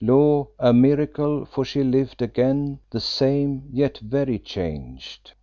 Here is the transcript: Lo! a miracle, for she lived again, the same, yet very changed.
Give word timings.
Lo! 0.03 0.49
a 0.57 0.73
miracle, 0.73 1.45
for 1.45 1.63
she 1.63 1.83
lived 1.83 2.23
again, 2.23 2.79
the 2.89 2.99
same, 2.99 3.61
yet 3.71 3.99
very 3.99 4.39
changed. 4.39 5.31